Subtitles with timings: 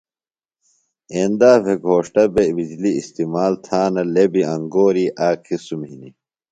[1.15, 6.15] ایندا بھے گھوݜٹہ بےۡ بِجلیۡ استعمال تھانہ لےۡ بیۡ انگوری آک قسم ہنیۡ۔